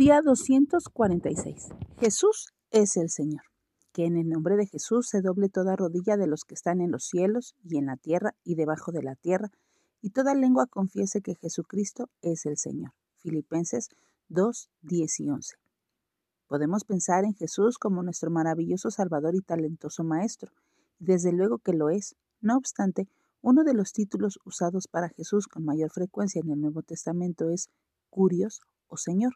Día 0.00 0.22
246. 0.22 1.68
Jesús 1.98 2.54
es 2.70 2.96
el 2.96 3.10
Señor. 3.10 3.42
Que 3.92 4.06
en 4.06 4.16
el 4.16 4.30
nombre 4.30 4.56
de 4.56 4.64
Jesús 4.64 5.06
se 5.10 5.20
doble 5.20 5.50
toda 5.50 5.76
rodilla 5.76 6.16
de 6.16 6.26
los 6.26 6.44
que 6.44 6.54
están 6.54 6.80
en 6.80 6.90
los 6.90 7.04
cielos 7.04 7.54
y 7.62 7.76
en 7.76 7.84
la 7.84 7.98
tierra 7.98 8.34
y 8.42 8.54
debajo 8.54 8.92
de 8.92 9.02
la 9.02 9.14
tierra, 9.14 9.50
y 10.00 10.08
toda 10.08 10.34
lengua 10.34 10.68
confiese 10.68 11.20
que 11.20 11.34
Jesucristo 11.34 12.08
es 12.22 12.46
el 12.46 12.56
Señor. 12.56 12.92
Filipenses 13.18 13.90
2, 14.30 14.70
10 14.80 15.20
y 15.20 15.28
11. 15.28 15.56
Podemos 16.46 16.84
pensar 16.84 17.26
en 17.26 17.34
Jesús 17.34 17.76
como 17.76 18.02
nuestro 18.02 18.30
maravilloso 18.30 18.90
Salvador 18.90 19.34
y 19.34 19.42
talentoso 19.42 20.02
Maestro, 20.02 20.50
y 20.98 21.04
desde 21.04 21.30
luego 21.30 21.58
que 21.58 21.74
lo 21.74 21.90
es. 21.90 22.16
No 22.40 22.56
obstante, 22.56 23.06
uno 23.42 23.64
de 23.64 23.74
los 23.74 23.92
títulos 23.92 24.40
usados 24.46 24.88
para 24.88 25.10
Jesús 25.10 25.46
con 25.46 25.66
mayor 25.66 25.90
frecuencia 25.90 26.40
en 26.42 26.52
el 26.52 26.58
Nuevo 26.58 26.80
Testamento 26.80 27.50
es 27.50 27.68
Curios 28.08 28.62
o 28.88 28.96
Señor 28.96 29.34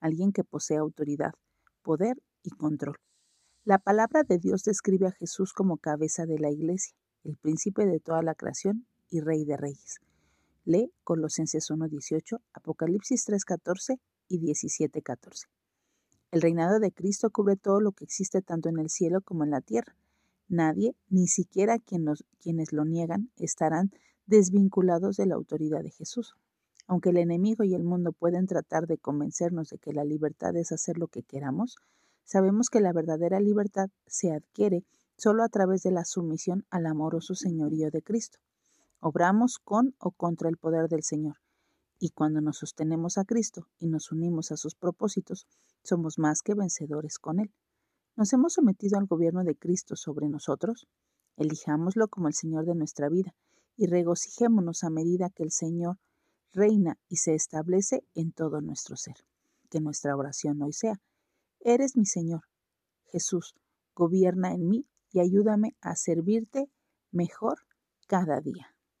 alguien 0.00 0.32
que 0.32 0.44
posee 0.44 0.78
autoridad, 0.78 1.32
poder 1.82 2.16
y 2.42 2.50
control. 2.50 2.96
La 3.64 3.78
palabra 3.78 4.22
de 4.22 4.38
Dios 4.38 4.64
describe 4.64 5.06
a 5.06 5.12
Jesús 5.12 5.52
como 5.52 5.76
cabeza 5.76 6.26
de 6.26 6.38
la 6.38 6.50
iglesia, 6.50 6.96
el 7.24 7.36
príncipe 7.36 7.86
de 7.86 8.00
toda 8.00 8.22
la 8.22 8.34
creación 8.34 8.86
y 9.10 9.20
rey 9.20 9.44
de 9.44 9.56
reyes. 9.56 10.00
Lee 10.64 10.92
Colosenses 11.04 11.70
1.18, 11.70 12.40
Apocalipsis 12.52 13.28
3.14 13.28 13.98
y 14.28 14.40
17.14. 14.40 15.46
El 16.30 16.42
reinado 16.42 16.78
de 16.78 16.92
Cristo 16.92 17.30
cubre 17.30 17.56
todo 17.56 17.80
lo 17.80 17.92
que 17.92 18.04
existe 18.04 18.40
tanto 18.40 18.68
en 18.68 18.78
el 18.78 18.88
cielo 18.88 19.20
como 19.20 19.44
en 19.44 19.50
la 19.50 19.60
tierra. 19.60 19.96
Nadie, 20.48 20.94
ni 21.08 21.26
siquiera 21.26 21.78
quienes 21.78 22.72
lo 22.72 22.84
niegan, 22.84 23.30
estarán 23.36 23.90
desvinculados 24.26 25.16
de 25.16 25.26
la 25.26 25.34
autoridad 25.34 25.82
de 25.82 25.90
Jesús. 25.90 26.34
Aunque 26.90 27.10
el 27.10 27.18
enemigo 27.18 27.62
y 27.62 27.76
el 27.76 27.84
mundo 27.84 28.10
pueden 28.10 28.48
tratar 28.48 28.88
de 28.88 28.98
convencernos 28.98 29.68
de 29.68 29.78
que 29.78 29.92
la 29.92 30.02
libertad 30.02 30.56
es 30.56 30.72
hacer 30.72 30.98
lo 30.98 31.06
que 31.06 31.22
queramos, 31.22 31.76
sabemos 32.24 32.68
que 32.68 32.80
la 32.80 32.92
verdadera 32.92 33.38
libertad 33.38 33.90
se 34.06 34.32
adquiere 34.32 34.84
solo 35.16 35.44
a 35.44 35.48
través 35.48 35.84
de 35.84 35.92
la 35.92 36.04
sumisión 36.04 36.66
al 36.68 36.86
amoroso 36.86 37.36
señorío 37.36 37.92
de 37.92 38.02
Cristo. 38.02 38.40
Obramos 38.98 39.60
con 39.62 39.94
o 40.00 40.10
contra 40.10 40.48
el 40.48 40.56
poder 40.56 40.88
del 40.88 41.04
Señor, 41.04 41.36
y 42.00 42.10
cuando 42.10 42.40
nos 42.40 42.58
sostenemos 42.58 43.18
a 43.18 43.24
Cristo 43.24 43.68
y 43.78 43.86
nos 43.86 44.10
unimos 44.10 44.50
a 44.50 44.56
sus 44.56 44.74
propósitos, 44.74 45.46
somos 45.84 46.18
más 46.18 46.42
que 46.42 46.54
vencedores 46.54 47.20
con 47.20 47.38
Él. 47.38 47.52
¿Nos 48.16 48.32
hemos 48.32 48.54
sometido 48.54 48.98
al 48.98 49.06
gobierno 49.06 49.44
de 49.44 49.54
Cristo 49.54 49.94
sobre 49.94 50.28
nosotros? 50.28 50.88
Elijámoslo 51.36 52.08
como 52.08 52.26
el 52.26 52.34
Señor 52.34 52.64
de 52.64 52.74
nuestra 52.74 53.08
vida 53.08 53.32
y 53.76 53.86
regocijémonos 53.86 54.82
a 54.82 54.90
medida 54.90 55.30
que 55.30 55.44
el 55.44 55.52
Señor 55.52 55.96
reina 56.52 56.98
y 57.08 57.16
se 57.16 57.34
establece 57.34 58.04
en 58.14 58.32
todo 58.32 58.60
nuestro 58.60 58.96
ser. 58.96 59.16
Que 59.70 59.80
nuestra 59.80 60.16
oración 60.16 60.60
hoy 60.62 60.72
sea, 60.72 61.00
Eres 61.60 61.96
mi 61.96 62.06
Señor. 62.06 62.42
Jesús, 63.12 63.54
gobierna 63.94 64.52
en 64.52 64.68
mí 64.68 64.86
y 65.12 65.20
ayúdame 65.20 65.76
a 65.80 65.94
servirte 65.94 66.70
mejor 67.10 67.58
cada 68.06 68.40
día. 68.40 68.74